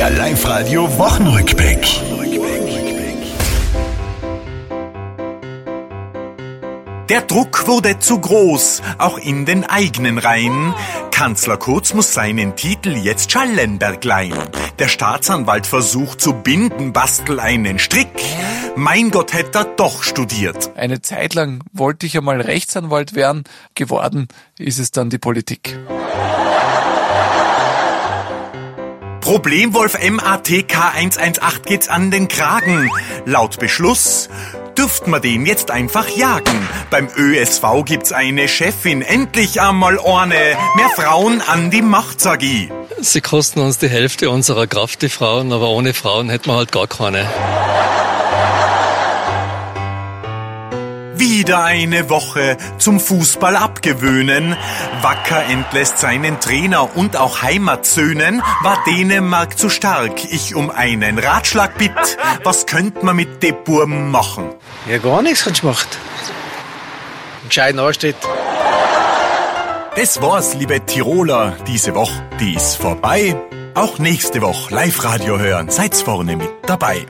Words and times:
Der 0.00 0.08
Live-Radio 0.08 0.96
Wochenrückblick. 0.96 1.86
Der 7.10 7.20
Druck 7.20 7.66
wurde 7.66 7.98
zu 7.98 8.18
groß, 8.18 8.80
auch 8.96 9.18
in 9.18 9.44
den 9.44 9.64
eigenen 9.64 10.16
Reihen. 10.16 10.72
Kanzler 11.10 11.58
Kurz 11.58 11.92
muss 11.92 12.14
seinen 12.14 12.56
Titel 12.56 12.96
jetzt 12.96 13.30
Schallenberg 13.30 14.02
leihen. 14.02 14.38
Der 14.78 14.88
Staatsanwalt 14.88 15.66
versucht 15.66 16.22
zu 16.22 16.32
binden, 16.32 16.94
bastel 16.94 17.38
einen 17.38 17.78
Strick. 17.78 18.08
Mein 18.76 19.10
Gott, 19.10 19.34
hätte 19.34 19.58
er 19.58 19.64
doch 19.66 20.02
studiert. 20.02 20.70
Eine 20.76 21.02
Zeit 21.02 21.34
lang 21.34 21.62
wollte 21.74 22.06
ich 22.06 22.16
einmal 22.16 22.40
Rechtsanwalt 22.40 23.14
werden. 23.14 23.44
Geworden 23.74 24.28
ist 24.56 24.78
es 24.78 24.92
dann 24.92 25.10
die 25.10 25.18
Politik. 25.18 25.78
Problemwolf 29.30 29.96
MATK 29.96 30.76
118 30.96 31.62
geht's 31.64 31.88
an 31.88 32.10
den 32.10 32.26
Kragen. 32.26 32.90
Laut 33.26 33.60
Beschluss 33.60 34.28
dürft 34.76 35.06
man 35.06 35.22
den 35.22 35.46
jetzt 35.46 35.70
einfach 35.70 36.08
jagen. 36.08 36.68
Beim 36.90 37.06
ÖSV 37.16 37.62
gibt's 37.84 38.10
eine 38.10 38.48
Chefin, 38.48 39.02
endlich 39.02 39.60
einmal 39.60 39.98
Orne. 39.98 40.34
Mehr 40.74 40.88
Frauen 40.96 41.42
an 41.42 41.70
die 41.70 41.80
Macht, 41.80 42.20
sag 42.20 42.42
ich. 42.42 42.70
Sie 43.00 43.20
kosten 43.20 43.60
uns 43.60 43.78
die 43.78 43.88
Hälfte 43.88 44.30
unserer 44.30 44.66
Kraft, 44.66 45.00
die 45.00 45.08
Frauen, 45.08 45.52
aber 45.52 45.68
ohne 45.68 45.94
Frauen 45.94 46.28
hätten 46.28 46.46
wir 46.46 46.56
halt 46.56 46.72
gar 46.72 46.88
keine. 46.88 47.24
Wieder 51.40 51.64
eine 51.64 52.10
Woche 52.10 52.58
zum 52.76 53.00
Fußball 53.00 53.56
abgewöhnen. 53.56 54.54
Wacker 55.00 55.42
entlässt 55.44 55.96
seinen 55.96 56.38
Trainer 56.38 56.94
und 56.94 57.16
auch 57.16 57.40
Heimatsöhnen. 57.40 58.42
War 58.62 58.84
Dänemark 58.86 59.56
zu 59.58 59.70
stark? 59.70 60.22
Ich 60.22 60.54
um 60.54 60.70
einen 60.70 61.18
Ratschlag 61.18 61.78
bitt. 61.78 62.18
Was 62.44 62.66
könnte 62.66 63.06
man 63.06 63.16
mit 63.16 63.42
de 63.42 63.52
Burm 63.52 64.10
machen? 64.10 64.50
Ja, 64.86 64.98
gar 64.98 65.22
nichts 65.22 65.46
hat 65.46 65.62
gemacht. 65.62 65.88
Entscheidend 67.44 67.80
ansteht. 67.80 68.16
Das 69.96 70.20
war's, 70.20 70.52
liebe 70.56 70.84
Tiroler. 70.84 71.56
Diese 71.66 71.94
Woche, 71.94 72.22
die 72.38 72.52
ist 72.52 72.76
vorbei. 72.76 73.34
Auch 73.74 73.98
nächste 73.98 74.42
Woche 74.42 74.74
Live-Radio 74.74 75.38
hören. 75.38 75.70
Seid's 75.70 76.02
vorne 76.02 76.36
mit 76.36 76.50
dabei. 76.66 77.06